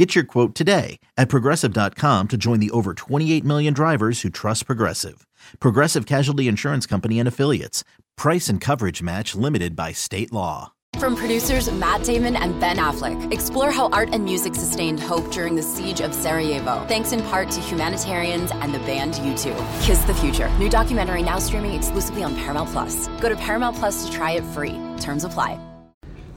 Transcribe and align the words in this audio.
Get 0.00 0.14
your 0.14 0.24
quote 0.24 0.54
today 0.54 0.98
at 1.18 1.28
progressive.com 1.28 2.28
to 2.28 2.38
join 2.38 2.58
the 2.58 2.70
over 2.70 2.94
28 2.94 3.44
million 3.44 3.74
drivers 3.74 4.22
who 4.22 4.30
trust 4.30 4.64
Progressive. 4.64 5.26
Progressive 5.58 6.06
Casualty 6.06 6.48
Insurance 6.48 6.86
Company 6.86 7.18
and 7.18 7.28
Affiliates. 7.28 7.84
Price 8.16 8.48
and 8.48 8.62
coverage 8.62 9.02
match 9.02 9.34
limited 9.34 9.76
by 9.76 9.92
state 9.92 10.32
law. 10.32 10.72
From 10.98 11.14
producers 11.16 11.70
Matt 11.70 12.02
Damon 12.02 12.34
and 12.34 12.58
Ben 12.58 12.78
Affleck, 12.78 13.30
explore 13.30 13.70
how 13.70 13.90
art 13.90 14.08
and 14.14 14.24
music 14.24 14.54
sustained 14.54 15.00
hope 15.00 15.30
during 15.32 15.54
the 15.54 15.62
siege 15.62 16.00
of 16.00 16.14
Sarajevo, 16.14 16.82
thanks 16.88 17.12
in 17.12 17.20
part 17.24 17.50
to 17.50 17.60
humanitarians 17.60 18.52
and 18.52 18.72
the 18.72 18.78
band 18.78 19.16
U2. 19.16 19.54
Kiss 19.82 20.02
the 20.04 20.14
Future. 20.14 20.48
New 20.58 20.70
documentary 20.70 21.22
now 21.22 21.38
streaming 21.38 21.74
exclusively 21.74 22.22
on 22.22 22.34
Paramount 22.36 22.70
Plus. 22.70 23.08
Go 23.20 23.28
to 23.28 23.36
Paramount 23.36 23.76
Plus 23.76 24.06
to 24.06 24.10
try 24.10 24.30
it 24.30 24.44
free. 24.44 24.80
Terms 24.98 25.24
apply. 25.24 25.60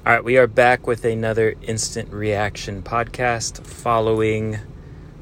All 0.05 0.12
right, 0.12 0.21
we 0.21 0.38
are 0.38 0.48
back 0.48 0.85
with 0.85 1.05
another 1.05 1.55
instant 1.62 2.12
reaction 2.12 2.84
podcast 2.84 3.66
following 3.66 4.59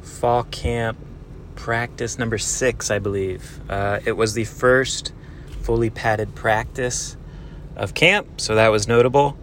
fall 0.02 0.44
camp 0.45 0.98
practice 1.54 2.17
number 2.17 2.40
six, 2.40 2.90
I 2.90 2.98
believe. 2.98 3.59
Uh, 3.70 3.99
it 4.04 4.13
was 4.13 4.34
the 4.34 4.45
first 4.45 5.13
fully 5.62 5.91
padded 5.91 6.34
practice 6.34 7.16
of 7.76 7.94
camp, 7.94 8.41
so 8.41 8.55
that 8.55 8.70
was 8.70 8.88
notable. 8.88 9.38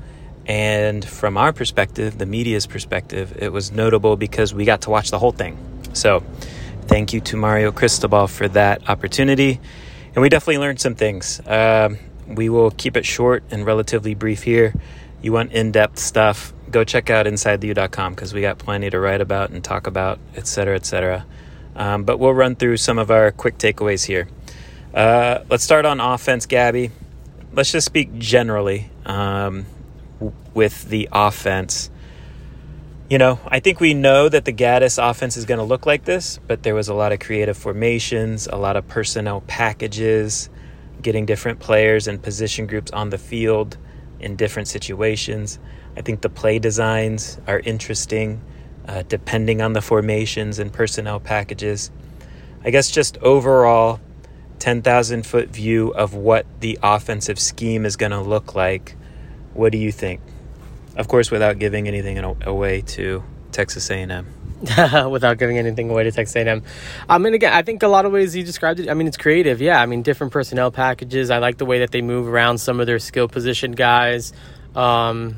And 0.45 1.05
from 1.05 1.37
our 1.37 1.53
perspective, 1.53 2.19
the 2.19 2.27
media's 2.27 2.67
perspective, 2.67 3.39
it 3.41 3.53
was 3.53 3.71
notable 3.71 4.17
because 4.17 4.53
we 4.53 4.65
got 4.65 4.81
to 4.81 4.91
watch 4.91 5.13
the 5.13 5.21
whole 5.21 5.31
thing. 5.31 5.57
So, 5.93 6.25
thank 6.89 7.13
you 7.13 7.21
to 7.21 7.37
Mario 7.37 7.71
Cristobal 7.71 8.27
for 8.27 8.49
that 8.49 8.91
opportunity. 8.91 9.61
And 10.17 10.21
we 10.21 10.31
definitely 10.31 10.59
learned 10.59 10.81
some 10.81 10.97
things. 10.97 11.39
Uh, 11.39 11.91
we 12.27 12.49
will 12.49 12.73
keep 12.73 12.97
it 12.97 13.07
short 13.07 13.45
and 13.53 13.65
relatively 13.65 14.17
brief 14.17 14.43
here 14.43 14.75
you 15.23 15.33
want 15.33 15.53
in-depth 15.53 15.99
stuff, 15.99 16.53
go 16.71 16.85
check 16.85 17.11
out 17.11 17.27
InsideTheU.com 17.27 18.15
because 18.15 18.33
we 18.33 18.41
got 18.41 18.59
plenty 18.59 18.91
to 18.91 19.01
write 19.01 19.21
about 19.21 19.51
and 19.51 19.63
talk 19.63 19.87
about, 19.87 20.19
etc., 20.37 20.77
etc. 20.77 21.27
Um, 21.75 22.05
but 22.05 22.19
we'll 22.19 22.35
run 22.35 22.57
through 22.57 22.77
some 22.77 22.99
of 22.99 23.11
our 23.11 23.31
quick 23.31 23.59
takeaways 23.59 24.05
here. 24.05 24.29
Uh, 24.95 25.45
let's 25.51 25.65
start 25.65 25.85
on 25.85 26.01
offense, 26.01 26.47
Gabby. 26.47 26.91
Let's 27.53 27.73
just 27.73 27.87
speak 27.87 28.19
generally 28.19 28.91
um, 29.07 29.67
w- 30.19 30.35
with 30.55 30.89
the 30.89 31.09
offense. 31.13 31.91
You 33.11 33.17
know, 33.17 33.41
I 33.47 33.61
think 33.61 33.81
we 33.81 33.95
know 33.95 34.29
that 34.29 34.45
the 34.45 34.53
Gattis 34.53 34.99
offense 35.03 35.37
is 35.37 35.47
going 35.47 35.59
to 35.59 35.65
look 35.65 35.87
like 35.87 36.05
this, 36.05 36.39
but 36.47 36.63
there 36.63 36.75
was 36.75 36.89
a 36.89 36.95
lot 36.95 37.13
of 37.13 37.21
creative 37.21 37.57
formations, 37.57 38.47
a 38.47 38.57
lot 38.57 38.77
of 38.77 38.87
personnel 38.87 39.41
packages, 39.43 40.51
getting 41.01 41.25
different 41.25 41.59
players 41.59 42.07
and 42.07 42.23
position 42.23 42.67
groups 42.67 42.91
on 42.91 43.11
the 43.11 43.19
field 43.19 43.79
in 44.21 44.37
different 44.37 44.69
situations. 44.69 45.59
I 45.97 46.03
think 46.03 46.21
the 46.21 46.29
play 46.29 46.59
designs 46.59 47.39
are 47.47 47.61
interesting, 47.61 48.41
uh, 48.87 49.03
depending 49.09 49.61
on 49.61 49.73
the 49.73 49.83
formations 49.83 50.59
and 50.59 50.73
personnel 50.73 51.21
packages. 51.21 51.91
I 52.65 52.71
guess 52.71 52.91
just 52.91 53.19
overall, 53.19 54.01
10,000 54.59 55.25
foot 55.25 55.51
view 55.51 55.91
of 55.91 56.15
what 56.15 56.47
the 56.61 56.79
offensive 56.83 57.39
scheme 57.39 57.87
is 57.87 57.97
going 57.97 58.13
to 58.13 58.21
look 58.21 58.55
like. 58.55 58.97
What 59.55 59.73
do 59.73 59.79
you 59.79 59.93
think? 59.93 60.21
Of 60.97 61.09
course, 61.09 61.31
without 61.31 61.59
giving 61.59 61.87
anything 61.87 62.19
away 62.19 62.81
to 62.83 63.23
Texas 63.53 63.91
A&M. 63.91 64.38
without 65.11 65.39
giving 65.39 65.57
anything 65.57 65.89
away 65.91 66.05
to 66.05 66.11
Texas 66.11 66.35
A&M. 66.37 66.63
I 67.09 67.19
mean, 67.19 67.35
again, 67.35 67.53
I 67.53 67.63
think 67.63 67.83
a 67.83 67.89
lot 67.89 68.07
of 68.07 68.13
ways 68.13 68.35
you 68.35 68.43
described 68.43 68.81
it. 68.81 68.89
I 68.89 68.95
mean, 68.95 69.07
it's 69.07 69.17
creative. 69.17 69.61
Yeah, 69.61 69.81
I 69.81 69.87
mean, 69.87 70.03
different 70.03 70.33
personnel 70.33 70.71
packages. 70.71 71.31
I 71.31 71.39
like 71.39 71.59
the 71.59 71.67
way 71.67 71.81
that 71.81 71.91
they 71.91 72.03
move 72.03 72.27
around 72.27 72.59
some 72.59 72.81
of 72.81 72.87
their 72.87 72.99
skill 72.99 73.29
position 73.29 73.73
guys. 73.73 74.33
Um, 74.75 75.37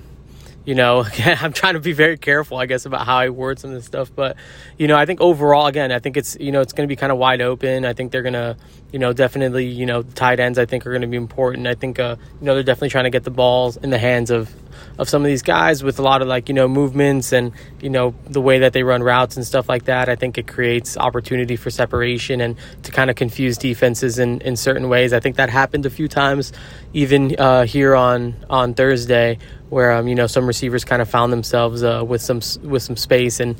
you 0.64 0.74
know, 0.74 1.04
I'm 1.18 1.52
trying 1.52 1.74
to 1.74 1.80
be 1.80 1.92
very 1.92 2.16
careful, 2.16 2.56
I 2.56 2.66
guess, 2.66 2.86
about 2.86 3.06
how 3.06 3.18
I 3.18 3.28
word 3.30 3.58
some 3.58 3.70
of 3.70 3.76
this 3.76 3.84
stuff. 3.84 4.10
But, 4.14 4.36
you 4.78 4.88
know, 4.88 4.96
I 4.96 5.04
think 5.04 5.20
overall, 5.20 5.66
again, 5.66 5.92
I 5.92 5.98
think 5.98 6.16
it's, 6.16 6.36
you 6.40 6.52
know, 6.52 6.60
it's 6.60 6.72
going 6.72 6.88
to 6.88 6.92
be 6.92 6.96
kind 6.96 7.12
of 7.12 7.18
wide 7.18 7.40
open. 7.40 7.84
I 7.84 7.92
think 7.92 8.12
they're 8.12 8.22
going 8.22 8.34
to, 8.34 8.56
you 8.92 8.98
know, 8.98 9.12
definitely, 9.12 9.66
you 9.66 9.86
know, 9.86 10.02
tight 10.02 10.40
ends, 10.40 10.58
I 10.58 10.66
think, 10.66 10.86
are 10.86 10.90
going 10.90 11.02
to 11.02 11.08
be 11.08 11.16
important. 11.16 11.66
I 11.66 11.74
think, 11.74 11.98
uh, 11.98 12.16
you 12.40 12.46
know, 12.46 12.54
they're 12.54 12.62
definitely 12.62 12.90
trying 12.90 13.04
to 13.04 13.10
get 13.10 13.24
the 13.24 13.30
balls 13.30 13.76
in 13.76 13.90
the 13.90 13.98
hands 13.98 14.30
of 14.30 14.54
of 14.98 15.08
some 15.08 15.22
of 15.22 15.26
these 15.26 15.42
guys 15.42 15.82
with 15.82 15.98
a 15.98 16.02
lot 16.02 16.22
of 16.22 16.28
like 16.28 16.48
you 16.48 16.54
know 16.54 16.68
movements 16.68 17.32
and 17.32 17.52
you 17.80 17.90
know 17.90 18.14
the 18.26 18.40
way 18.40 18.60
that 18.60 18.72
they 18.72 18.82
run 18.82 19.02
routes 19.02 19.36
and 19.36 19.46
stuff 19.46 19.68
like 19.68 19.84
that 19.84 20.08
i 20.08 20.16
think 20.16 20.38
it 20.38 20.46
creates 20.46 20.96
opportunity 20.96 21.56
for 21.56 21.70
separation 21.70 22.40
and 22.40 22.56
to 22.82 22.90
kind 22.90 23.10
of 23.10 23.16
confuse 23.16 23.56
defenses 23.58 24.18
in, 24.18 24.40
in 24.40 24.56
certain 24.56 24.88
ways. 24.88 25.12
I 25.12 25.20
think 25.20 25.36
that 25.36 25.50
happened 25.50 25.86
a 25.86 25.90
few 25.90 26.08
times 26.08 26.52
even 26.92 27.36
uh, 27.38 27.64
here 27.64 27.94
on 27.94 28.34
on 28.48 28.74
thursday 28.74 29.38
where 29.68 29.92
um, 29.92 30.08
you 30.08 30.14
know 30.14 30.26
some 30.26 30.46
receivers 30.46 30.84
kind 30.84 31.00
of 31.00 31.08
found 31.08 31.32
themselves 31.32 31.82
uh, 31.82 32.02
with 32.06 32.22
some 32.22 32.40
with 32.68 32.82
some 32.82 32.96
space 32.96 33.40
and 33.40 33.56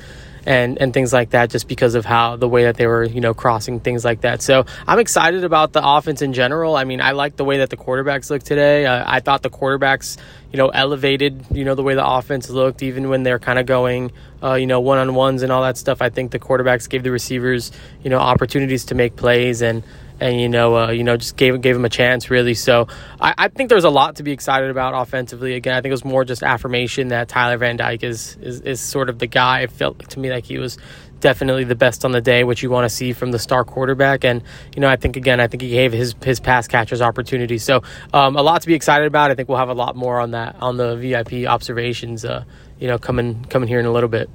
and 0.47 0.79
and 0.79 0.93
things 0.93 1.13
like 1.13 1.31
that 1.31 1.51
just 1.51 1.69
because 1.69 1.95
of 1.95 2.05
how 2.05 2.37
the 2.37 2.49
way 2.49 2.65
that 2.65 2.77
they 2.77 2.87
were 2.87 3.05
you 3.05 3.21
know 3.21 3.35
crossing 3.35 3.81
things 3.81 4.05
like 4.05 4.23
that. 4.23 4.43
So 4.43 4.65
i'm 4.87 4.99
excited 4.99 5.45
about 5.45 5.73
the 5.73 5.87
offense 5.87 6.23
in 6.23 6.33
general. 6.33 6.77
I 6.77 6.85
mean 6.85 7.01
i 7.01 7.13
like 7.13 7.37
the 7.37 7.45
way 7.45 7.59
that 7.59 7.71
the 7.71 7.77
quarterbacks 7.77 8.31
look 8.31 8.43
today. 8.43 8.87
Uh, 8.87 9.05
i 9.07 9.21
thought 9.21 9.43
the 9.43 9.51
quarterbacks 9.51 10.17
you 10.53 10.57
know 10.57 10.69
elevated 10.69 11.45
you 11.51 11.65
know 11.65 11.75
the 11.75 11.83
way 11.83 11.95
the 11.95 12.07
offense 12.07 12.51
looked 12.51 12.83
even 12.83 13.09
when 13.09 13.23
they're 13.23 13.39
kind 13.39 13.59
of 13.59 13.67
going 13.67 14.13
uh, 14.43 14.55
you 14.55 14.67
know 14.67 14.81
one-on-ones 14.81 15.43
and 15.43 15.53
all 15.53 15.63
that 15.63 15.77
stuff. 15.77 16.01
I 16.03 16.11
think 16.11 16.31
the 16.31 16.39
quarterbacks 16.39 16.89
gave 16.89 17.03
the 17.03 17.11
receivers 17.11 17.73
you 18.03 18.11
know 18.11 18.19
opportunities 18.19 18.87
to 18.87 18.95
make 18.95 19.17
plays 19.17 19.63
and 19.63 19.83
and 20.21 20.41
you 20.41 20.49
know, 20.49 20.77
uh, 20.77 20.91
you 20.91 21.03
know, 21.03 21.17
just 21.17 21.37
gave 21.37 21.61
gave 21.61 21.75
him 21.75 21.85
a 21.85 21.89
chance 21.89 22.31
really. 22.31 22.55
So 22.55 22.89
I, 23.21 23.35
I, 23.37 23.49
think 23.49 23.71
there's 23.71 23.85
a 23.85 23.91
lot 23.91 24.17
to 24.17 24.23
be 24.23 24.33
excited 24.33 24.71
about 24.71 24.95
offensively. 24.95 25.55
Again, 25.55 25.75
I 25.75 25.81
think 25.81 25.91
it 25.91 25.95
was 25.95 26.05
more 26.05 26.25
just 26.25 26.43
affirmation 26.43 27.09
that 27.09 27.29
Tyler 27.29 27.57
Van 27.57 27.77
Dyke 27.77 28.05
is 28.05 28.37
is, 28.41 28.61
is 28.61 28.81
sort 28.81 29.09
of 29.09 29.19
the 29.19 29.27
guy. 29.27 29.61
It 29.61 29.73
felt 29.73 29.99
to 30.11 30.21
me 30.21 30.31
like 30.31 30.45
he 30.45 30.59
was 30.59 30.79
definitely 31.21 31.65
the 31.65 31.75
best 31.75 32.05
on 32.05 32.13
the 32.13 32.21
day, 32.21 32.45
which 32.45 32.63
you 32.63 32.71
want 32.71 32.85
to 32.85 32.95
see 32.95 33.13
from 33.13 33.31
the 33.31 33.39
star 33.39 33.65
quarterback. 33.65 34.25
And 34.25 34.43
you 34.75 34.81
know, 34.81 34.89
I 34.89 34.97
think 34.97 35.17
again, 35.17 35.41
I 35.41 35.47
think 35.47 35.63
he 35.63 35.71
gave 35.71 35.93
his 35.93 36.15
his 36.23 36.41
pass 36.41 36.69
catchers 36.69 37.01
opportunities. 37.01 37.65
So 37.65 37.83
um, 38.13 38.37
a 38.37 38.43
lot 38.43 38.63
to 38.63 38.67
be 38.67 38.75
excited 38.75 39.07
about. 39.07 39.31
I 39.31 39.35
think 39.35 39.49
we'll 39.49 39.59
have 39.59 39.69
a 39.69 39.75
lot 39.75 39.97
more 39.97 40.21
on 40.21 40.33
that 40.33 40.57
on 40.61 40.77
the 40.77 40.97
VIP 40.97 41.47
observations. 41.47 42.25
Uh, 42.25 42.45
you 42.79 42.89
know, 42.89 42.99
coming 42.99 43.45
coming 43.47 43.69
here 43.69 43.81
in 43.81 43.87
a 43.87 43.93
little 43.93 44.09
bit. 44.09 44.29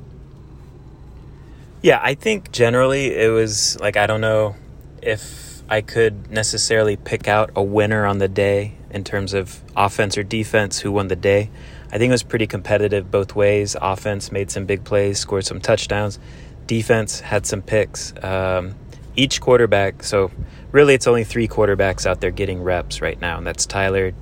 Yeah, 1.81 1.99
I 2.01 2.15
think 2.15 2.51
generally 2.51 3.13
it 3.13 3.29
was 3.29 3.79
like 3.79 3.97
I 3.97 4.07
don't 4.07 4.21
know 4.21 4.55
if 5.03 5.44
I 5.69 5.81
could 5.81 6.29
necessarily 6.29 6.95
pick 6.95 7.27
out 7.27 7.51
a 7.55 7.63
winner 7.63 8.05
on 8.05 8.19
the 8.19 8.27
day 8.27 8.75
in 8.91 9.03
terms 9.03 9.33
of 9.33 9.61
offense 9.75 10.17
or 10.17 10.23
defense 10.23 10.79
who 10.79 10.91
won 10.91 11.07
the 11.07 11.15
day. 11.15 11.49
I 11.91 11.97
think 11.97 12.09
it 12.09 12.13
was 12.13 12.23
pretty 12.23 12.47
competitive 12.47 13.09
both 13.09 13.35
ways. 13.35 13.75
Offense 13.81 14.31
made 14.31 14.51
some 14.51 14.65
big 14.65 14.83
plays, 14.83 15.19
scored 15.19 15.45
some 15.45 15.59
touchdowns. 15.59 16.19
Defense 16.67 17.19
had 17.19 17.45
some 17.45 17.61
picks. 17.61 18.13
Um, 18.23 18.75
each 19.15 19.41
quarterback, 19.41 20.03
so 20.03 20.31
really 20.71 20.93
it's 20.93 21.07
only 21.07 21.23
three 21.23 21.47
quarterbacks 21.47 22.05
out 22.05 22.21
there 22.21 22.31
getting 22.31 22.61
reps 22.61 23.01
right 23.01 23.19
now, 23.19 23.37
and 23.37 23.47
that's 23.47 23.65
Tyler, 23.65 24.13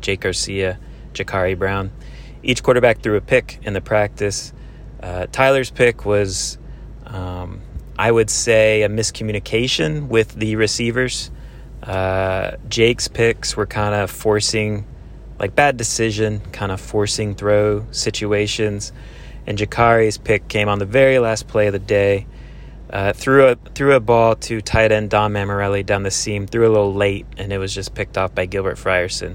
Jake 0.00 0.20
Garcia, 0.20 0.78
Jacurri 1.14 1.56
Brown. 1.56 1.90
Each 2.42 2.62
quarterback 2.62 3.00
threw 3.00 3.16
a 3.16 3.20
pick 3.20 3.60
in 3.62 3.72
the 3.72 3.80
practice. 3.80 4.52
Uh, 5.00 5.26
Tyler's 5.30 5.70
pick 5.70 6.04
was 6.04 6.58
um, 7.06 7.60
I 7.98 8.10
would 8.10 8.30
say, 8.30 8.82
a 8.82 8.88
miscommunication 8.88 10.08
with 10.08 10.34
the 10.34 10.56
receivers. 10.56 11.30
Uh, 11.82 12.56
Jake's 12.68 13.08
picks 13.08 13.56
were 13.56 13.66
kind 13.66 13.94
of 13.94 14.10
forcing, 14.10 14.86
like 15.38 15.54
bad 15.54 15.76
decision, 15.76 16.40
kind 16.52 16.72
of 16.72 16.80
forcing 16.80 17.34
throw 17.34 17.86
situations. 17.90 18.92
And 19.46 19.58
Jacurri's 19.58 20.18
pick 20.18 20.48
came 20.48 20.68
on 20.68 20.78
the 20.78 20.86
very 20.86 21.18
last 21.18 21.48
play 21.48 21.66
of 21.66 21.72
the 21.72 21.78
day. 21.78 22.26
Uh, 22.88 23.12
threw 23.12 23.48
a 23.48 23.56
threw 23.74 23.94
a 23.94 24.00
ball 24.00 24.36
to 24.36 24.60
tight 24.60 24.92
end 24.92 25.08
Don 25.10 25.32
Mammarelli 25.32 25.84
down 25.84 26.02
the 26.02 26.10
seam. 26.10 26.46
Threw 26.46 26.66
a 26.66 26.72
little 26.72 26.92
late, 26.92 27.26
and 27.38 27.52
it 27.52 27.58
was 27.58 27.74
just 27.74 27.94
picked 27.94 28.18
off 28.18 28.34
by 28.34 28.46
Gilbert 28.46 28.76
Frierson. 28.76 29.34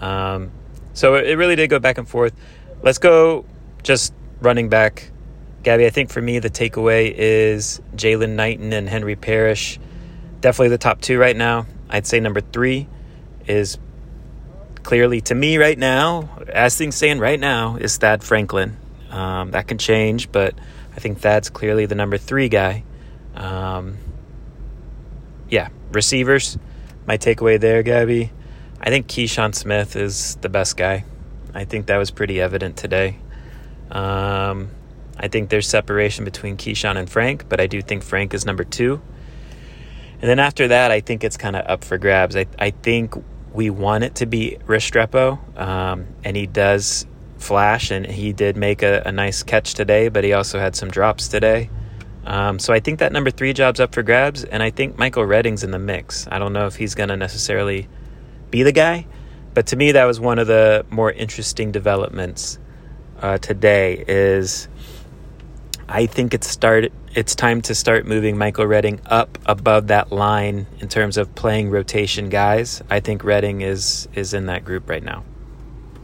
Um, 0.00 0.50
so 0.94 1.14
it, 1.14 1.28
it 1.28 1.36
really 1.36 1.54
did 1.54 1.68
go 1.68 1.78
back 1.78 1.98
and 1.98 2.08
forth. 2.08 2.34
Let's 2.82 2.98
go 2.98 3.44
just 3.82 4.14
running 4.40 4.68
back 4.68 5.10
Gabby, 5.64 5.86
I 5.86 5.90
think 5.90 6.10
for 6.10 6.20
me, 6.20 6.40
the 6.40 6.50
takeaway 6.50 7.10
is 7.16 7.80
Jaylan 7.96 8.34
Knighton 8.34 8.74
and 8.74 8.86
Henry 8.86 9.16
Parrish. 9.16 9.80
Definitely 10.42 10.68
the 10.68 10.78
top 10.78 11.00
two 11.00 11.18
right 11.18 11.34
now. 11.34 11.66
I'd 11.88 12.06
say 12.06 12.20
number 12.20 12.42
three 12.42 12.86
is 13.46 13.78
clearly 14.82 15.22
to 15.22 15.34
me 15.34 15.56
right 15.56 15.78
now, 15.78 16.28
as 16.52 16.76
things 16.76 16.96
stand 16.96 17.18
right 17.18 17.40
now, 17.40 17.76
is 17.76 17.96
Thad 17.96 18.22
Franklin. 18.22 18.76
Um, 19.10 19.52
that 19.52 19.66
can 19.66 19.78
change, 19.78 20.30
but 20.30 20.54
I 20.94 21.00
think 21.00 21.20
Thad's 21.20 21.48
clearly 21.48 21.86
the 21.86 21.94
number 21.94 22.18
three 22.18 22.50
guy. 22.50 22.84
Um, 23.34 23.96
yeah, 25.48 25.70
receivers. 25.92 26.58
My 27.06 27.16
takeaway 27.16 27.58
there, 27.58 27.82
Gabby. 27.82 28.32
I 28.82 28.90
think 28.90 29.06
Keyshawn 29.06 29.54
Smith 29.54 29.96
is 29.96 30.36
the 30.42 30.50
best 30.50 30.76
guy. 30.76 31.06
I 31.54 31.64
think 31.64 31.86
that 31.86 31.96
was 31.96 32.10
pretty 32.10 32.38
evident 32.38 32.76
today. 32.76 33.16
Um, 33.90 34.70
I 35.18 35.28
think 35.28 35.50
there's 35.50 35.68
separation 35.68 36.24
between 36.24 36.56
Keyshawn 36.56 36.96
and 36.96 37.08
Frank, 37.08 37.48
but 37.48 37.60
I 37.60 37.66
do 37.66 37.80
think 37.82 38.02
Frank 38.02 38.34
is 38.34 38.44
number 38.44 38.64
two. 38.64 39.00
And 40.20 40.28
then 40.28 40.38
after 40.38 40.68
that, 40.68 40.90
I 40.90 41.00
think 41.00 41.22
it's 41.22 41.36
kind 41.36 41.56
of 41.56 41.66
up 41.66 41.84
for 41.84 41.98
grabs. 41.98 42.36
I, 42.36 42.46
I 42.58 42.70
think 42.70 43.14
we 43.52 43.70
want 43.70 44.04
it 44.04 44.16
to 44.16 44.26
be 44.26 44.58
Restrepo, 44.66 45.58
um, 45.58 46.06
and 46.24 46.36
he 46.36 46.46
does 46.46 47.06
flash, 47.38 47.90
and 47.90 48.06
he 48.06 48.32
did 48.32 48.56
make 48.56 48.82
a, 48.82 49.02
a, 49.06 49.12
nice 49.12 49.42
catch 49.42 49.74
today, 49.74 50.08
but 50.08 50.24
he 50.24 50.32
also 50.32 50.58
had 50.58 50.74
some 50.74 50.90
drops 50.90 51.28
today. 51.28 51.70
Um, 52.24 52.58
so 52.58 52.72
I 52.72 52.80
think 52.80 53.00
that 53.00 53.12
number 53.12 53.30
three 53.30 53.52
job's 53.52 53.80
up 53.80 53.94
for 53.94 54.02
grabs, 54.02 54.44
and 54.44 54.62
I 54.62 54.70
think 54.70 54.98
Michael 54.98 55.24
Redding's 55.24 55.62
in 55.62 55.70
the 55.70 55.78
mix. 55.78 56.26
I 56.30 56.38
don't 56.38 56.52
know 56.52 56.66
if 56.66 56.76
he's 56.76 56.94
going 56.94 57.10
to 57.10 57.16
necessarily 57.16 57.86
be 58.50 58.62
the 58.62 58.72
guy, 58.72 59.06
but 59.52 59.66
to 59.68 59.76
me, 59.76 59.92
that 59.92 60.04
was 60.04 60.18
one 60.18 60.38
of 60.38 60.46
the 60.46 60.84
more 60.90 61.12
interesting 61.12 61.70
developments 61.70 62.58
uh, 63.20 63.38
today. 63.38 64.04
Is 64.08 64.68
I 65.88 66.06
think 66.06 66.34
it's 66.34 66.48
started. 66.48 66.92
It's 67.14 67.34
time 67.34 67.62
to 67.62 67.74
start 67.74 68.06
moving 68.06 68.38
Michael 68.38 68.66
Redding 68.66 69.00
up 69.06 69.38
above 69.46 69.88
that 69.88 70.10
line 70.10 70.66
in 70.80 70.88
terms 70.88 71.16
of 71.16 71.34
playing 71.34 71.70
rotation 71.70 72.28
guys. 72.28 72.82
I 72.90 73.00
think 73.00 73.22
Redding 73.22 73.60
is 73.60 74.08
is 74.14 74.34
in 74.34 74.46
that 74.46 74.64
group 74.64 74.88
right 74.88 75.02
now. 75.02 75.24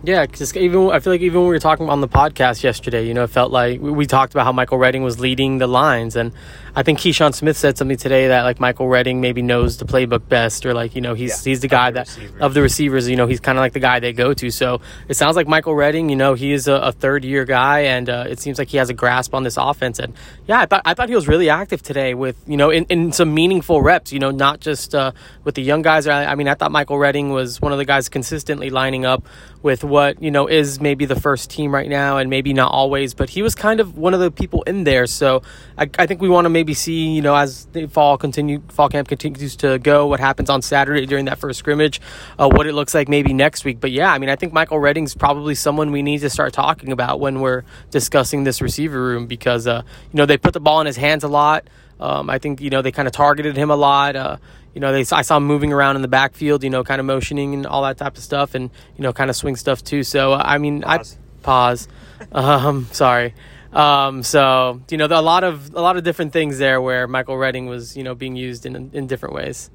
Yeah, 0.03 0.25
because 0.25 0.57
even 0.57 0.91
I 0.91 1.01
feel 1.01 1.13
like 1.13 1.21
even 1.21 1.41
when 1.41 1.49
we 1.49 1.55
were 1.55 1.59
talking 1.59 1.91
on 1.91 2.01
the 2.01 2.09
podcast 2.09 2.63
yesterday, 2.63 3.07
you 3.07 3.13
know, 3.13 3.25
it 3.25 3.31
felt 3.31 3.53
like 3.53 3.83
we, 3.83 3.91
we, 3.91 4.07
talked 4.07 4.33
about 4.33 4.45
how 4.45 4.53
Michael 4.53 4.79
Redding 4.79 5.03
was 5.03 5.21
leading 5.21 5.59
the 5.59 5.67
lines, 5.67 6.17
and 6.17 6.33
I 6.75 6.83
think 6.83 7.01
Keyshawn 7.01 7.35
Smith 7.35 7.59
said 7.59 7.77
something 7.77 7.99
today 7.99 8.29
that 8.29 8.45
like 8.45 8.61
Michael 8.61 8.89
Redding 8.89 9.21
maybe 9.21 9.43
knows 9.43 9.77
the 9.77 9.85
playbook 9.85 10.27
best, 10.27 10.65
or 10.65 10.73
like 10.73 10.95
you 10.95 11.03
know 11.03 11.13
he's 11.13 11.45
yeah, 11.45 11.51
he's 11.51 11.61
the 11.61 11.69
guy 11.69 11.91
that 11.91 12.07
receivers. 12.09 12.41
of 12.41 12.55
the 12.55 12.63
receivers, 12.63 13.09
you 13.11 13.17
know, 13.17 13.27
he's 13.27 13.41
kind 13.41 13.59
of 13.59 13.61
like 13.61 13.75
the 13.75 13.81
guy 13.81 14.01
they 14.01 14.15
go 14.15 14.33
to. 14.33 14.51
So 14.51 14.81
it 15.07 15.15
sounds 15.15 15.37
like 15.37 15.47
Michael 15.47 15.75
Redding, 15.75 16.09
you 16.09 16.17
know, 16.17 16.33
he 16.33 16.53
is 16.53 16.67
a, 16.67 16.77
a 16.77 16.93
third 16.93 17.23
year 17.23 17.45
guy, 17.45 17.81
and 17.81 18.09
uh, 18.09 18.25
it 18.27 18.41
seems 18.41 18.59
like 18.59 18.69
he 18.69 18.79
has 18.79 18.89
a 18.89 18.95
grasp 18.95 19.35
on 19.35 19.43
this 19.43 19.59
offense. 19.59 19.99
And 19.99 20.15
yeah, 20.47 20.61
I 20.61 20.67
thought 20.67 20.81
I 20.87 20.95
thought 20.95 21.11
he 21.11 21.15
was 21.15 21.29
really 21.29 21.51
active 21.51 21.83
today 21.83 22.15
with 22.15 22.43
you 22.47 22.57
know 22.57 22.71
in, 22.71 22.87
in 22.87 23.13
some 23.13 23.35
meaningful 23.35 23.83
reps, 23.83 24.15
you 24.15 24.19
know, 24.19 24.31
not 24.31 24.61
just 24.61 24.95
uh, 24.95 25.13
with 25.45 25.57
the 25.57 25.63
young 25.63 25.83
guys. 25.83 26.07
I, 26.07 26.25
I 26.25 26.37
mean, 26.37 26.49
I 26.49 26.55
thought 26.55 26.73
Michael 26.73 26.97
Redding 26.97 27.29
was 27.29 27.61
one 27.61 27.73
of 27.73 27.77
the 27.77 27.85
guys 27.85 28.09
consistently 28.09 28.71
lining 28.71 29.05
up 29.05 29.27
with 29.63 29.85
what 29.91 30.23
you 30.23 30.31
know 30.31 30.47
is 30.47 30.81
maybe 30.81 31.05
the 31.05 31.21
first 31.21 31.51
team 31.51 31.75
right 31.75 31.89
now, 31.89 32.17
and 32.17 32.31
maybe 32.31 32.55
not 32.55 32.73
always, 32.73 33.13
but 33.13 33.29
he 33.29 33.43
was 33.43 33.55
kind 33.55 33.81
of 33.81 33.99
one 33.99 34.15
of 34.15 34.21
the 34.21 34.31
people 34.31 34.63
in 34.63 34.85
there. 34.85 35.07
So 35.07 35.43
I, 35.77 35.91
I 35.99 36.07
think 36.07 36.23
we 36.23 36.31
want 36.31 36.47
to 36.47 36.49
maybe 36.49 36.73
see 36.73 37.09
you 37.13 37.21
know 37.21 37.35
as 37.35 37.67
the 37.67 37.87
fall 37.87 38.17
continue 38.17 38.63
fall 38.69 38.89
camp 38.89 39.09
continues 39.09 39.57
to 39.57 39.79
go, 39.79 40.07
what 40.07 40.21
happens 40.21 40.49
on 40.49 40.63
Saturday 40.63 41.05
during 41.05 41.27
that 41.27 41.39
first 41.39 41.59
scrimmage, 41.59 42.01
uh, 42.39 42.49
what 42.49 42.67
it 42.67 42.73
looks 42.73 42.95
like 42.95 43.09
maybe 43.09 43.35
next 43.35 43.65
week. 43.65 43.81
But 43.81 43.91
yeah, 43.91 44.13
I 44.13 44.19
mean 44.19 44.31
I 44.31 44.37
think 44.37 44.53
Michael 44.53 44.79
Redding's 44.79 45.15
probably 45.15 45.55
someone 45.55 45.93
we 45.93 46.03
need 46.03 46.21
to 46.21 46.31
start 46.31 46.55
talking 46.55 46.93
about 46.93 47.21
when 47.21 47.41
we're 47.41 47.65
discussing 47.91 48.45
this 48.45 48.63
receiver 48.63 49.03
room 49.03 49.27
because 49.27 49.67
uh, 49.67 49.83
you 50.13 50.17
know 50.17 50.25
they 50.25 50.39
put 50.39 50.55
the 50.55 50.61
ball 50.61 50.81
in 50.81 50.87
his 50.87 50.97
hands 50.97 51.25
a 51.25 51.29
lot. 51.29 51.67
Um, 52.01 52.31
I 52.31 52.39
think 52.39 52.61
you 52.61 52.71
know 52.71 52.83
they 52.83 52.93
kind 52.93 53.07
of 53.07 53.13
targeted 53.13 53.57
him 53.57 53.71
a 53.71 53.77
lot. 53.77 54.17
Uh, 54.17 54.37
you 54.75 54.81
know, 54.81 54.93
they 54.93 55.01
I 55.15 55.23
saw 55.23 55.37
him 55.37 55.45
moving 55.45 55.73
around 55.73 55.97
in 55.97 56.03
the 56.03 56.09
backfield, 56.09 56.65
you 56.65 56.71
know, 56.71 56.83
kind 56.83 57.01
of 57.01 57.07
motioning 57.07 57.55
and 57.55 57.67
all 57.67 57.83
that 57.83 57.99
type 57.99 58.17
of 58.17 58.23
stuff, 58.23 58.55
and 58.55 58.71
you 58.97 59.03
know, 59.03 59.13
kind 59.13 59.29
of 59.31 59.37
swing 59.37 59.57
stuff 59.57 59.85
too. 59.85 60.03
So 60.03 60.33
I 60.33 60.59
mean, 60.59 60.83
pause. 60.83 61.19
I 61.19 61.43
pause. 61.43 61.89
um, 62.33 62.89
sorry. 62.93 63.35
Um, 63.73 64.23
so 64.23 64.81
you 64.91 64.97
know, 64.97 65.07
a 65.07 65.23
lot 65.23 65.45
of 65.45 65.75
a 65.75 65.81
lot 65.81 65.97
of 65.97 66.05
different 66.05 66.33
things 66.33 66.59
there 66.59 66.81
where 66.81 67.07
Michael 67.07 67.37
Redding 67.37 67.67
was 67.67 67.97
you 67.97 68.03
know 68.03 68.15
being 68.15 68.37
used 68.37 68.67
in 68.67 68.91
in 68.93 69.07
different 69.07 69.35
ways. 69.35 69.71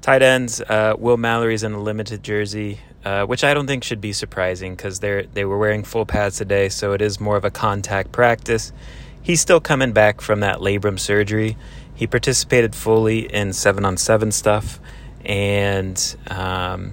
Tight 0.00 0.22
ends, 0.22 0.60
uh, 0.60 0.94
Will 0.96 1.16
Mallory's 1.16 1.64
in 1.64 1.72
a 1.72 1.80
limited 1.80 2.22
jersey, 2.22 2.78
uh, 3.04 3.24
which 3.24 3.42
I 3.42 3.54
don't 3.54 3.66
think 3.66 3.82
should 3.82 4.00
be 4.00 4.12
surprising 4.12 4.74
because 4.74 5.00
they 5.00 5.26
they 5.32 5.44
were 5.44 5.58
wearing 5.58 5.84
full 5.84 6.06
pads 6.06 6.38
today, 6.38 6.68
so 6.68 6.92
it 6.92 7.02
is 7.02 7.20
more 7.20 7.36
of 7.36 7.44
a 7.44 7.50
contact 7.50 8.12
practice. 8.12 8.72
He's 9.26 9.40
still 9.40 9.60
coming 9.60 9.90
back 9.90 10.20
from 10.20 10.38
that 10.40 10.58
labrum 10.58 11.00
surgery 11.00 11.56
he 11.96 12.06
participated 12.06 12.74
fully 12.74 13.20
in 13.20 13.54
seven 13.54 13.84
on 13.86 13.96
seven 13.96 14.30
stuff 14.30 14.78
and, 15.24 16.16
um, 16.28 16.92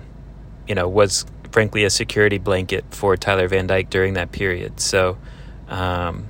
you 0.66 0.74
know, 0.74 0.88
was 0.88 1.26
frankly 1.52 1.84
a 1.84 1.90
security 1.90 2.38
blanket 2.38 2.86
for 2.92 3.16
Tyler 3.18 3.48
Van 3.50 3.68
Dyke 3.68 3.90
during 3.90 4.14
that 4.14 4.32
period. 4.32 4.80
So 4.80 5.18
um, 5.68 6.28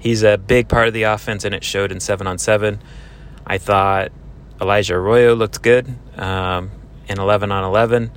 he's 0.00 0.24
a 0.24 0.36
big 0.36 0.68
part 0.68 0.88
of 0.88 0.94
the 0.94 1.04
offense, 1.04 1.44
and 1.44 1.54
it 1.54 1.64
showed 1.64 1.92
in 1.92 2.00
seven 2.00 2.26
on 2.26 2.38
seven. 2.38 2.82
I 3.46 3.58
thought 3.58 4.10
Elijah 4.60 4.96
Arroyo 4.96 5.34
looked 5.34 5.62
good 5.62 5.88
um, 6.16 6.72
in 7.06 7.20
11 7.20 7.52
on 7.52 7.64
11. 7.64 8.10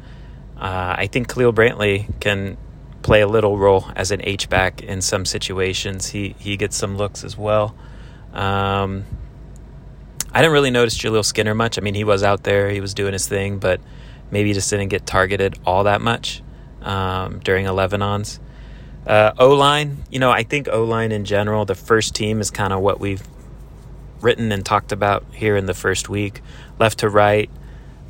Uh, 0.58 0.96
I 0.98 1.08
think 1.08 1.30
Khalil 1.30 1.54
Brantley 1.54 2.20
can 2.20 2.58
play 3.02 3.22
a 3.22 3.28
little 3.28 3.58
role 3.58 3.86
as 3.96 4.12
an 4.12 4.22
H 4.24 4.50
back 4.50 4.82
in 4.82 5.02
some 5.02 5.26
situations. 5.26 6.08
He 6.08 6.36
he 6.40 6.58
gets 6.58 6.76
some 6.76 6.98
looks 6.98 7.24
as 7.24 7.38
well. 7.38 7.76
Um, 8.34 9.06
I 10.34 10.42
didn't 10.42 10.54
really 10.54 10.72
notice 10.72 10.98
Jaleel 10.98 11.26
Skinner 11.26 11.54
much. 11.54 11.78
I 11.78 11.82
mean, 11.82 11.96
he 11.96 12.04
was 12.04 12.24
out 12.24 12.44
there, 12.44 12.70
he 12.70 12.80
was 12.80 12.94
doing 12.94 13.14
his 13.14 13.28
thing, 13.28 13.60
but 13.60 13.82
maybe 14.32 14.54
just 14.54 14.70
didn't 14.70 14.88
get 14.88 15.06
targeted 15.06 15.60
all 15.66 15.84
that 15.84 16.02
much 16.02 16.42
um, 16.82 17.40
during 17.40 17.66
11 17.66 18.02
ons. 18.02 18.40
Uh, 19.06 19.34
o 19.38 19.56
line, 19.56 19.98
you 20.10 20.20
know, 20.20 20.32
I 20.32 20.44
think 20.44 20.70
O 20.70 20.84
line 20.84 21.12
in 21.12 21.26
general, 21.26 21.66
the 21.66 21.76
first 21.76 22.16
team 22.16 22.40
is 22.40 22.52
kind 22.52 22.72
of 22.72 22.82
what 22.82 23.00
we've 23.00 23.24
written 24.22 24.52
and 24.52 24.66
talked 24.66 24.92
about 24.92 25.26
here 25.34 25.58
in 25.58 25.66
the 25.66 25.74
first 25.74 26.08
week. 26.08 26.42
Left 26.80 27.00
to 27.00 27.10
right, 27.10 27.50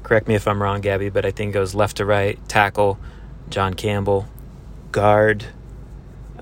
correct 0.03 0.27
me 0.27 0.35
if 0.35 0.47
I'm 0.47 0.61
wrong, 0.61 0.81
Gabby, 0.81 1.09
but 1.09 1.25
I 1.25 1.31
think 1.31 1.51
it 1.51 1.53
goes 1.53 1.73
left 1.73 1.97
to 1.97 2.05
right, 2.05 2.37
tackle, 2.49 2.99
John 3.49 3.73
Campbell, 3.73 4.27
guard, 4.91 5.45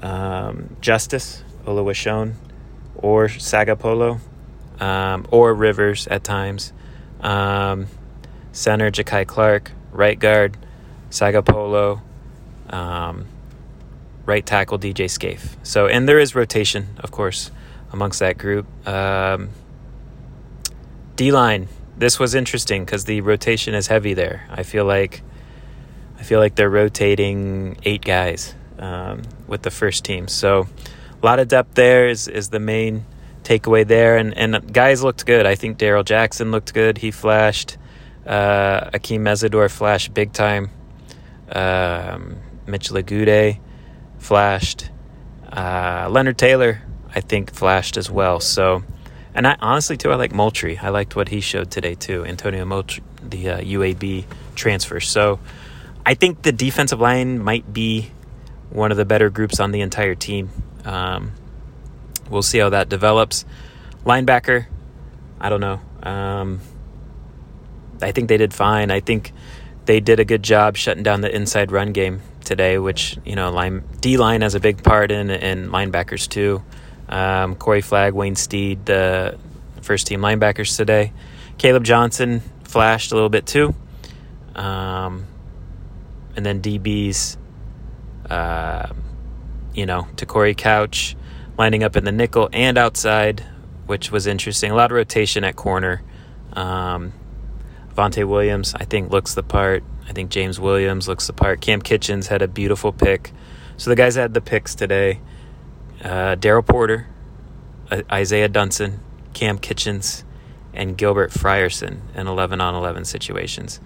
um, 0.02 0.76
Justice, 0.82 1.44
Oluwaseun, 1.66 2.34
or 2.96 3.28
Sagapolu 3.28 4.20
um, 4.80 5.28
or 5.32 5.54
Rivers 5.54 6.08
at 6.08 6.24
times. 6.24 6.74
Um, 7.22 7.88
center 8.52 8.92
Jakai 8.92 9.28
Clark, 9.28 9.72
right 9.92 10.18
guard 10.18 10.58
Sagapolu, 11.10 12.02
um, 12.70 13.26
right 14.26 14.46
tackle 14.46 14.80
DJ 14.80 15.10
Scaife. 15.10 15.58
So, 15.64 15.88
and 15.88 16.08
there 16.08 16.20
is 16.20 16.36
rotation, 16.36 16.88
of 17.00 17.12
course, 17.12 17.52
amongst 17.92 18.20
that 18.20 18.38
group. 18.38 18.68
Um, 18.88 19.50
D 21.16 21.32
line. 21.32 21.68
This 21.98 22.18
was 22.18 22.34
interesting 22.34 22.86
because 22.86 23.04
the 23.04 23.20
rotation 23.20 23.74
is 23.74 23.88
heavy 23.88 24.14
there. 24.14 24.48
I 24.50 24.64
feel 24.64 24.86
like 24.86 25.22
I 26.20 26.24
feel 26.24 26.40
like 26.40 26.56
they're 26.56 26.70
rotating 26.70 27.78
eight 27.84 28.04
guys 28.04 28.54
um, 28.78 29.22
with 29.48 29.62
the 29.62 29.72
first 29.72 30.04
team. 30.04 30.28
So 30.28 30.68
a 31.22 31.26
lot 31.26 31.40
of 31.40 31.48
depth 31.48 31.76
there 31.76 32.10
is 32.10 32.28
is 32.28 32.50
the 32.50 32.60
main 32.60 33.06
takeaway 33.44 33.86
there. 33.86 34.18
And, 34.18 34.38
and 34.38 34.72
guys 34.74 35.04
looked 35.04 35.26
good. 35.26 35.46
I 35.46 35.56
think 35.56 35.78
Darrell 35.78 36.04
Jackson 36.04 36.52
looked 36.52 36.74
good. 36.74 36.98
He 36.98 37.12
flashed. 37.12 37.78
Uh, 38.26 38.90
Akheem 38.92 39.22
Mesidor 39.22 39.70
flashed 39.72 40.14
big 40.14 40.34
time. 40.34 40.70
Um, 41.52 42.38
Mitchell 42.68 42.98
Agude 42.98 43.60
flashed. 44.20 44.92
Uh, 45.52 46.08
Leonard 46.12 46.38
Taylor, 46.38 46.82
I 47.14 47.22
think, 47.22 47.52
flashed 47.52 47.98
as 47.98 48.12
well. 48.12 48.40
So, 48.40 48.84
and 49.34 49.48
I 49.48 49.58
honestly 49.60 49.98
too, 49.98 50.12
I 50.12 50.16
like 50.16 50.32
Moultrie. 50.32 50.78
I 50.78 50.90
liked 50.90 51.16
what 51.16 51.30
he 51.30 51.40
showed 51.40 51.72
today 51.72 51.96
too. 51.96 52.24
Antonio 52.26 52.66
Moultrie, 52.66 53.04
the 53.24 53.50
uh, 53.50 53.62
UAB 53.62 54.26
transfer. 54.54 55.00
So, 55.00 55.40
I 56.10 56.16
think 56.16 56.42
the 56.42 56.52
defensive 56.52 57.00
line 57.00 57.38
might 57.38 57.72
be 57.72 58.10
one 58.72 58.90
of 58.90 58.98
the 58.98 59.06
better 59.06 59.30
groups 59.30 59.60
on 59.60 59.70
the 59.72 59.82
entire 59.82 60.16
team. 60.16 60.50
Um, 60.84 61.34
we'll 62.32 62.42
see 62.42 62.58
how 62.58 62.70
that 62.70 62.90
develops. 62.90 63.46
Linebacker, 64.08 64.66
I 65.40 65.50
don't 65.50 65.62
know. 65.62 65.80
Um, 66.02 66.62
I 68.02 68.12
think 68.12 68.28
they 68.28 68.38
did 68.38 68.56
fine. 68.56 68.90
I 68.90 69.02
think 69.02 69.34
they 69.86 70.00
did 70.00 70.20
a 70.20 70.26
good 70.26 70.42
job 70.42 70.78
shutting 70.78 71.04
down 71.04 71.22
the 71.22 71.30
inside 71.30 71.72
run 71.72 71.94
game 71.94 72.22
today, 72.44 72.80
which 72.80 73.20
you 73.24 73.36
know, 73.36 73.52
line 73.52 73.84
D 74.02 74.18
line 74.18 74.42
has 74.42 74.56
a 74.56 74.60
big 74.60 74.84
part 74.84 75.12
in, 75.12 75.30
and 75.30 75.70
linebackers 75.70 76.28
too. 76.28 76.64
Um, 77.08 77.54
Corey 77.54 77.82
Flagg, 77.82 78.16
Wayne 78.16 78.36
Steed, 78.36 78.84
the 78.88 79.38
first 79.84 80.08
team 80.08 80.22
linebackers 80.22 80.76
today. 80.76 81.14
Caleb 81.60 81.84
Johnson 81.84 82.42
flashed 82.64 83.12
a 83.12 83.14
little 83.14 83.30
bit 83.30 83.46
too. 83.46 83.76
Um, 84.56 85.28
and 86.40 86.46
then 86.46 86.62
DBs, 86.62 87.36
uh, 88.30 88.88
you 89.74 89.86
know, 89.86 90.08
Te'Cory 90.16 90.56
Couch, 90.56 91.18
lining 91.58 91.84
up 91.84 91.98
in 91.98 92.06
the 92.06 92.14
nickel 92.14 92.48
and 92.54 92.78
outside, 92.78 93.46
which 93.88 94.10
was 94.10 94.26
interesting. 94.26 94.72
A 94.72 94.76
lot 94.76 94.90
of 94.90 94.96
rotation 94.96 95.44
at 95.44 95.58
corner. 95.58 96.02
Um, 96.54 97.12
Vontae 97.94 98.26
Williams, 98.26 98.74
I 98.74 98.86
think, 98.86 99.12
looks 99.12 99.34
the 99.34 99.44
part. 99.44 99.84
I 100.08 100.14
think 100.14 100.32
James 100.32 100.62
Williams 100.62 101.10
looks 101.10 101.28
the 101.28 101.34
part. 101.34 101.60
Kam 101.60 101.82
Kinchens 101.82 102.28
had 102.28 102.42
a 102.42 102.48
beautiful 102.48 102.94
pick. 102.94 103.34
So 103.76 103.90
the 103.90 103.98
guys 103.98 104.16
had 104.16 104.34
the 104.34 104.40
picks 104.40 104.76
today. 104.76 105.20
Uh, 106.02 106.38
Daryl 106.38 106.66
Porter, 106.66 107.08
uh, 107.92 108.04
Isaiah 108.10 108.48
Dunson, 108.48 109.00
Kam 109.34 109.60
Kinchens, 109.60 110.24
and 110.74 110.98
Gilbert 110.98 111.32
Frierson 111.32 112.00
in 112.16 112.28
11 112.28 112.62
on 112.62 112.76
11 112.76 113.04
situations. 113.04 113.82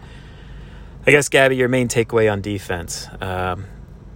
I 1.06 1.12
guess, 1.12 1.30
Gabby, 1.30 1.58
your 1.58 1.68
main 1.68 1.88
takeaway 1.90 2.32
on 2.32 2.42
defense. 2.42 3.08
Um, 3.20 3.66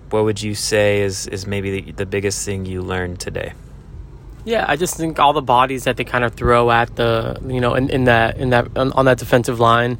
what 0.10 0.24
would 0.24 0.42
you 0.42 0.56
say 0.56 1.02
is, 1.02 1.28
is 1.28 1.46
maybe 1.46 1.82
the, 1.82 1.92
the 1.92 2.06
biggest 2.06 2.46
thing 2.46 2.66
you 2.66 2.82
learned 2.82 3.20
today? 3.20 3.54
Yeah, 4.46 4.64
I 4.66 4.78
just 4.78 4.96
think 4.96 5.20
all 5.20 5.34
the 5.34 5.42
bodies 5.42 5.84
that 5.84 5.98
they 5.98 6.06
kind 6.06 6.24
of 6.24 6.34
throw 6.36 6.72
at 6.72 6.96
the, 6.96 7.38
you 7.46 7.60
know, 7.60 7.74
in, 7.74 7.90
in 7.90 8.06
that 8.06 8.38
in 8.38 8.52
that 8.52 8.78
on, 8.78 8.94
on 8.94 9.04
that 9.04 9.18
defensive 9.18 9.60
line. 9.60 9.98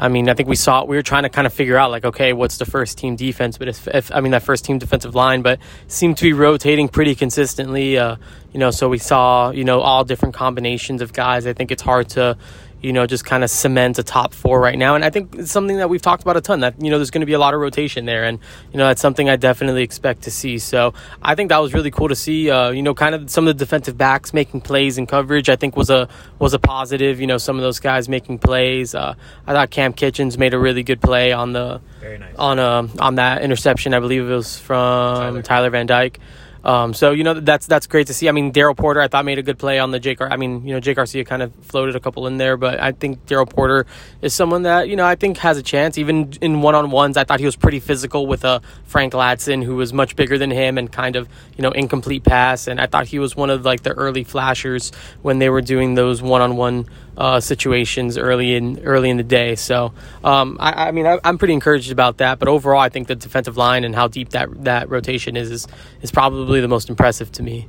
I 0.00 0.06
mean, 0.06 0.28
I 0.28 0.34
think 0.34 0.48
we 0.48 0.54
saw 0.54 0.84
we 0.84 0.94
were 0.94 1.02
trying 1.02 1.24
to 1.24 1.28
kind 1.28 1.48
of 1.48 1.52
figure 1.52 1.76
out 1.76 1.90
like, 1.90 2.04
okay, 2.04 2.32
what's 2.32 2.58
the 2.58 2.64
first 2.64 2.96
team 2.98 3.16
defense? 3.16 3.58
But 3.58 3.66
if, 3.66 3.88
if 3.88 4.12
I 4.12 4.20
mean 4.20 4.30
that 4.30 4.44
first 4.44 4.64
team 4.64 4.78
defensive 4.78 5.16
line, 5.16 5.42
but 5.42 5.58
seemed 5.88 6.16
to 6.18 6.24
be 6.24 6.32
rotating 6.32 6.88
pretty 6.88 7.16
consistently. 7.16 7.98
Uh, 7.98 8.14
you 8.52 8.60
know, 8.60 8.70
so 8.70 8.88
we 8.88 8.98
saw 8.98 9.50
you 9.50 9.64
know 9.64 9.80
all 9.80 10.04
different 10.04 10.36
combinations 10.36 11.02
of 11.02 11.12
guys. 11.12 11.44
I 11.48 11.52
think 11.52 11.72
it's 11.72 11.82
hard 11.82 12.08
to 12.10 12.38
you 12.80 12.92
know, 12.92 13.06
just 13.06 13.24
kind 13.24 13.42
of 13.42 13.50
cement 13.50 13.98
a 13.98 14.02
top 14.02 14.32
four 14.32 14.60
right 14.60 14.78
now. 14.78 14.94
And 14.94 15.04
I 15.04 15.10
think 15.10 15.34
it's 15.34 15.50
something 15.50 15.78
that 15.78 15.90
we've 15.90 16.02
talked 16.02 16.22
about 16.22 16.36
a 16.36 16.40
ton 16.40 16.60
that, 16.60 16.80
you 16.80 16.90
know, 16.90 16.98
there's 16.98 17.10
going 17.10 17.22
to 17.22 17.26
be 17.26 17.32
a 17.32 17.38
lot 17.38 17.54
of 17.54 17.60
rotation 17.60 18.04
there. 18.04 18.24
And, 18.24 18.38
you 18.72 18.78
know, 18.78 18.86
that's 18.86 19.00
something 19.00 19.28
I 19.28 19.36
definitely 19.36 19.82
expect 19.82 20.22
to 20.22 20.30
see. 20.30 20.58
So 20.58 20.94
I 21.20 21.34
think 21.34 21.48
that 21.48 21.58
was 21.58 21.74
really 21.74 21.90
cool 21.90 22.08
to 22.08 22.14
see, 22.14 22.50
uh, 22.50 22.70
you 22.70 22.82
know, 22.82 22.94
kind 22.94 23.14
of 23.14 23.30
some 23.30 23.48
of 23.48 23.56
the 23.56 23.64
defensive 23.64 23.98
backs 23.98 24.32
making 24.32 24.60
plays 24.60 24.96
and 24.96 25.08
coverage, 25.08 25.48
I 25.48 25.56
think 25.56 25.76
was 25.76 25.90
a, 25.90 26.08
was 26.38 26.54
a 26.54 26.58
positive, 26.58 27.20
you 27.20 27.26
know, 27.26 27.38
some 27.38 27.56
of 27.56 27.62
those 27.62 27.80
guys 27.80 28.08
making 28.08 28.38
plays. 28.38 28.94
Uh, 28.94 29.14
I 29.46 29.52
thought 29.52 29.70
Kam 29.70 29.92
Kinchens 29.92 30.38
made 30.38 30.54
a 30.54 30.58
really 30.58 30.84
good 30.84 31.00
play 31.00 31.32
on 31.32 31.52
the, 31.52 31.80
nice. 32.02 32.34
on, 32.36 32.58
uh, 32.58 32.86
on 33.00 33.16
that 33.16 33.42
interception. 33.42 33.92
I 33.92 33.98
believe 33.98 34.22
it 34.22 34.32
was 34.32 34.58
from 34.58 35.16
Tyler, 35.16 35.42
Tyler 35.42 35.70
Van 35.70 35.86
Dyke. 35.86 36.20
Um, 36.68 36.92
so 36.92 37.12
you 37.12 37.24
know 37.24 37.32
that's 37.32 37.66
that's 37.66 37.86
great 37.86 38.08
to 38.08 38.14
see. 38.14 38.28
I 38.28 38.32
mean, 38.32 38.52
Daryl 38.52 38.76
Porter, 38.76 39.00
I 39.00 39.08
thought 39.08 39.24
made 39.24 39.38
a 39.38 39.42
good 39.42 39.58
play 39.58 39.78
on 39.78 39.90
the 39.90 39.98
Jake. 39.98 40.18
Gar- 40.18 40.30
I 40.30 40.36
mean, 40.36 40.66
you 40.66 40.74
know, 40.74 40.80
Jake 40.80 40.96
Garcia 40.96 41.24
kind 41.24 41.40
of 41.40 41.54
floated 41.62 41.96
a 41.96 42.00
couple 42.00 42.26
in 42.26 42.36
there, 42.36 42.58
but 42.58 42.78
I 42.78 42.92
think 42.92 43.24
Daryl 43.24 43.48
Porter 43.48 43.86
is 44.20 44.34
someone 44.34 44.64
that 44.64 44.86
you 44.86 44.94
know 44.94 45.06
I 45.06 45.14
think 45.14 45.38
has 45.38 45.56
a 45.56 45.62
chance. 45.62 45.96
Even 45.96 46.34
in 46.42 46.60
one 46.60 46.74
on 46.74 46.90
ones, 46.90 47.16
I 47.16 47.24
thought 47.24 47.40
he 47.40 47.46
was 47.46 47.56
pretty 47.56 47.80
physical 47.80 48.26
with 48.26 48.44
a 48.44 48.48
uh, 48.48 48.60
Frank 48.84 49.14
Ladson, 49.14 49.64
who 49.64 49.76
was 49.76 49.94
much 49.94 50.14
bigger 50.14 50.36
than 50.36 50.50
him 50.50 50.76
and 50.76 50.92
kind 50.92 51.16
of 51.16 51.26
you 51.56 51.62
know 51.62 51.70
incomplete 51.70 52.24
pass. 52.24 52.66
And 52.66 52.82
I 52.82 52.86
thought 52.86 53.06
he 53.06 53.18
was 53.18 53.34
one 53.34 53.48
of 53.48 53.64
like 53.64 53.82
the 53.82 53.94
early 53.94 54.22
flashers 54.22 54.92
when 55.22 55.38
they 55.38 55.48
were 55.48 55.62
doing 55.62 55.94
those 55.94 56.20
one 56.20 56.42
on 56.42 56.56
one 56.56 56.84
uh, 57.18 57.40
situations 57.40 58.16
early 58.16 58.54
in 58.54 58.78
early 58.84 59.10
in 59.10 59.16
the 59.16 59.24
day. 59.24 59.56
So 59.56 59.92
um, 60.22 60.56
I, 60.60 60.88
I, 60.88 60.90
mean 60.92 61.04
I, 61.04 61.18
am 61.24 61.36
pretty 61.36 61.52
encouraged 61.52 61.90
about 61.90 62.18
that. 62.18 62.38
But 62.38 62.46
overall, 62.48 62.80
I 62.80 62.88
think 62.88 63.08
the 63.08 63.16
defensive 63.16 63.56
line 63.56 63.82
and 63.84 63.94
how 63.94 64.06
deep 64.06 64.30
that 64.30 64.64
that 64.64 64.88
rotation 64.88 65.36
is 65.36 65.50
is, 65.50 65.66
is 66.00 66.12
probably 66.12 66.60
the 66.60 66.68
most 66.68 66.88
impressive 66.88 67.32
to 67.32 67.42
me. 67.42 67.66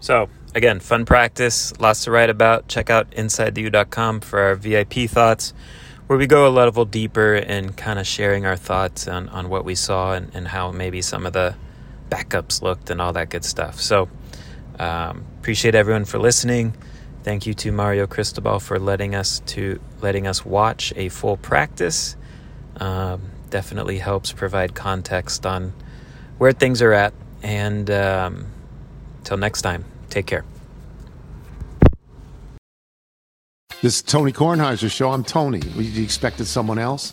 So 0.00 0.28
again, 0.54 0.80
fun 0.80 1.06
practice, 1.06 1.72
lots 1.80 2.04
to 2.04 2.10
write 2.10 2.28
about. 2.28 2.68
Check 2.68 2.90
out 2.90 3.10
InsideTheU.com 3.12 4.20
for 4.20 4.40
our 4.40 4.54
VIP 4.54 5.08
thoughts, 5.08 5.54
where 6.06 6.18
we 6.18 6.26
go 6.26 6.46
a 6.46 6.50
level 6.50 6.84
deeper 6.84 7.34
in 7.34 7.72
kind 7.72 7.98
of 7.98 8.06
sharing 8.06 8.44
our 8.44 8.56
thoughts 8.56 9.08
on, 9.08 9.30
on 9.30 9.48
what 9.48 9.64
we 9.64 9.74
saw 9.74 10.12
and, 10.12 10.30
and 10.34 10.46
how 10.46 10.70
maybe 10.70 11.00
some 11.00 11.24
of 11.24 11.32
the 11.32 11.56
backups 12.10 12.60
looked 12.60 12.90
and 12.90 13.00
all 13.00 13.14
that 13.14 13.30
good 13.30 13.44
stuff. 13.44 13.80
So 13.80 14.10
um, 14.78 15.24
appreciate 15.38 15.74
everyone 15.74 16.04
for 16.04 16.18
listening. 16.18 16.76
Thank 17.26 17.44
you 17.44 17.54
to 17.54 17.72
Mario 17.72 18.06
Cristobal 18.06 18.60
for 18.60 18.78
letting 18.78 19.16
us 19.16 19.40
to 19.46 19.80
letting 20.00 20.28
us 20.28 20.46
watch 20.46 20.92
a 20.94 21.08
full 21.08 21.36
practice. 21.36 22.14
Um, 22.76 23.20
definitely 23.50 23.98
helps 23.98 24.30
provide 24.30 24.76
context 24.76 25.44
on 25.44 25.72
where 26.38 26.52
things 26.52 26.80
are 26.82 26.92
at. 26.92 27.12
And 27.42 27.90
um, 27.90 28.46
until 29.18 29.38
next 29.38 29.62
time, 29.62 29.84
take 30.08 30.26
care. 30.26 30.44
This 33.82 33.96
is 33.96 34.02
Tony 34.02 34.30
Kornheiser's 34.30 34.92
show. 34.92 35.10
I'm 35.10 35.24
Tony. 35.24 35.58
You 35.74 36.04
expected 36.04 36.46
someone 36.46 36.78
else? 36.78 37.12